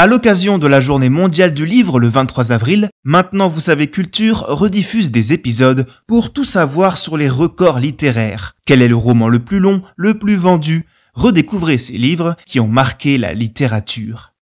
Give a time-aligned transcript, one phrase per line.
[0.00, 4.44] À l'occasion de la journée mondiale du livre le 23 avril, Maintenant vous savez Culture
[4.46, 8.54] rediffuse des épisodes pour tout savoir sur les records littéraires.
[8.64, 10.84] Quel est le roman le plus long, le plus vendu?
[11.14, 14.34] Redécouvrez ces livres qui ont marqué la littérature.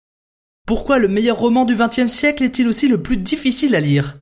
[0.66, 4.18] Pourquoi le meilleur roman du XXe siècle est-il aussi le plus difficile à lire?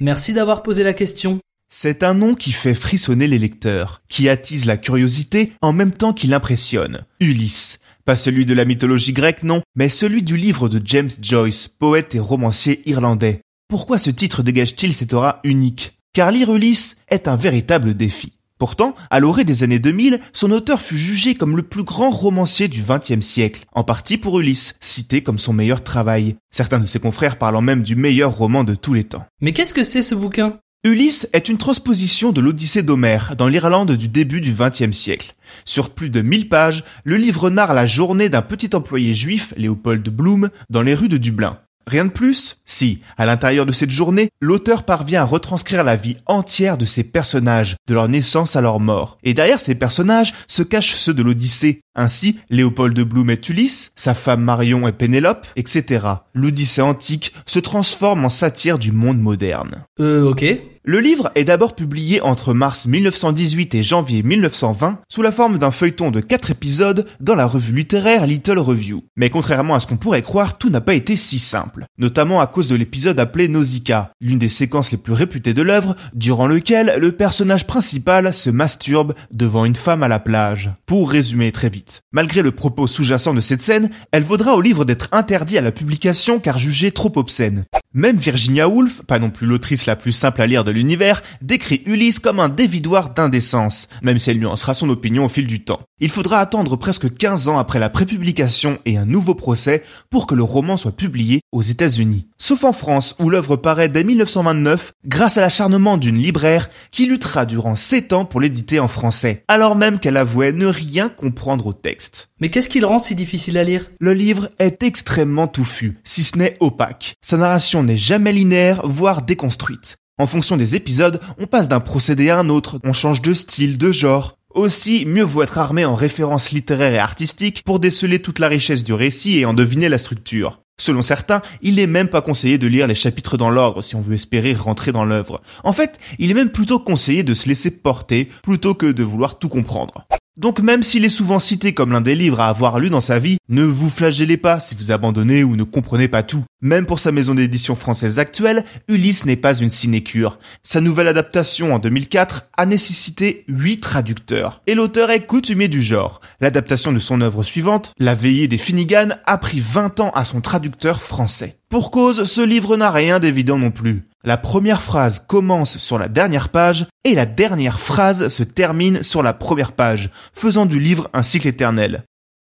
[0.00, 1.38] Merci d'avoir posé la question.
[1.68, 6.14] C'est un nom qui fait frissonner les lecteurs, qui attise la curiosité en même temps
[6.14, 7.04] qu'il impressionne.
[7.20, 11.68] Ulysse, pas celui de la mythologie grecque, non, mais celui du livre de James Joyce,
[11.68, 13.40] poète et romancier irlandais.
[13.68, 15.98] Pourquoi ce titre dégage-t-il cette aura unique?
[16.12, 18.32] Car lire Ulysse est un véritable défi.
[18.58, 22.68] Pourtant, à l'orée des années 2000, son auteur fut jugé comme le plus grand romancier
[22.68, 26.98] du XXe siècle, en partie pour Ulysse, cité comme son meilleur travail, certains de ses
[26.98, 29.24] confrères parlant même du meilleur roman de tous les temps.
[29.40, 30.58] Mais qu'est-ce que c'est ce bouquin?
[30.82, 35.34] Ulysse est une transposition de l'Odyssée d'Homère dans l'Irlande du début du XXe siècle.
[35.66, 40.08] Sur plus de 1000 pages, le livre narre la journée d'un petit employé juif, Léopold
[40.08, 41.58] Bloom, dans les rues de Dublin.
[41.86, 42.62] Rien de plus?
[42.64, 47.04] Si, à l'intérieur de cette journée, l'auteur parvient à retranscrire la vie entière de ses
[47.04, 49.18] personnages, de leur naissance à leur mort.
[49.22, 51.82] Et derrière ces personnages se cachent ceux de l'Odyssée.
[51.94, 56.06] Ainsi, Léopold Bloom est Ulysse, sa femme Marion est Pénélope, etc.
[56.34, 59.84] L'Odyssée antique se transforme en satire du monde moderne.
[59.98, 60.44] Euh, ok.
[60.82, 65.70] Le livre est d'abord publié entre mars 1918 et janvier 1920 sous la forme d'un
[65.70, 69.04] feuilleton de 4 épisodes dans la revue littéraire Little Review.
[69.14, 71.84] Mais contrairement à ce qu'on pourrait croire, tout n'a pas été si simple.
[71.98, 75.96] Notamment à cause de l'épisode appelé Nausicaa, l'une des séquences les plus réputées de l'œuvre,
[76.14, 80.70] durant lequel le personnage principal se masturbe devant une femme à la plage.
[80.86, 81.68] Pour résumer très
[82.12, 85.72] Malgré le propos sous-jacent de cette scène, elle vaudra au livre d'être interdit à la
[85.72, 87.64] publication car jugée trop obscène.
[87.92, 91.82] Même Virginia Woolf, pas non plus l'autrice la plus simple à lire de l'univers, décrit
[91.86, 95.80] Ulysse comme un dévidoir d'indécence, même si elle nuancera son opinion au fil du temps.
[95.98, 100.36] Il faudra attendre presque 15 ans après la prépublication et un nouveau procès pour que
[100.36, 102.28] le roman soit publié aux États-Unis.
[102.38, 107.44] Sauf en France, où l'œuvre paraît dès 1929 grâce à l'acharnement d'une libraire qui luttera
[107.44, 111.72] durant 7 ans pour l'éditer en français, alors même qu'elle avouait ne rien comprendre au
[111.72, 112.29] texte.
[112.42, 113.90] Mais qu'est-ce qui le rend si difficile à lire?
[114.00, 117.12] Le livre est extrêmement touffu, si ce n'est opaque.
[117.20, 119.98] Sa narration n'est jamais linéaire, voire déconstruite.
[120.16, 123.76] En fonction des épisodes, on passe d'un procédé à un autre, on change de style,
[123.76, 124.38] de genre.
[124.54, 128.84] Aussi, mieux vaut être armé en références littéraires et artistiques pour déceler toute la richesse
[128.84, 130.62] du récit et en deviner la structure.
[130.80, 134.00] Selon certains, il n'est même pas conseillé de lire les chapitres dans l'ordre si on
[134.00, 135.42] veut espérer rentrer dans l'œuvre.
[135.62, 139.38] En fait, il est même plutôt conseillé de se laisser porter plutôt que de vouloir
[139.38, 140.06] tout comprendre.
[140.40, 143.18] Donc même s'il est souvent cité comme l'un des livres à avoir lu dans sa
[143.18, 146.44] vie, ne vous flagellez pas si vous abandonnez ou ne comprenez pas tout.
[146.62, 150.38] Même pour sa maison d'édition française actuelle, Ulysse n'est pas une sinécure.
[150.62, 154.62] Sa nouvelle adaptation en 2004 a nécessité 8 traducteurs.
[154.66, 156.22] Et l'auteur est coutumier du genre.
[156.40, 160.40] L'adaptation de son œuvre suivante, La veillée des Finnegan, a pris 20 ans à son
[160.40, 161.58] traducteur français.
[161.68, 164.06] Pour cause, ce livre n'a rien d'évident non plus.
[164.22, 169.22] La première phrase commence sur la dernière page et la dernière phrase se termine sur
[169.22, 172.04] la première page, faisant du livre un cycle éternel.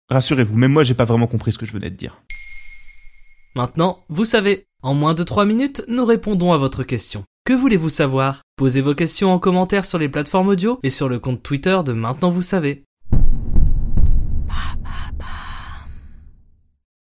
[0.09, 2.23] Rassurez-vous, même moi j'ai pas vraiment compris ce que je venais de dire.
[3.55, 4.67] Maintenant, vous savez.
[4.83, 7.25] En moins de 3 minutes, nous répondons à votre question.
[7.45, 8.41] Que voulez-vous savoir?
[8.57, 11.93] Posez vos questions en commentaire sur les plateformes audio et sur le compte Twitter de
[11.93, 12.85] Maintenant vous savez.
[14.49, 15.10] Papa.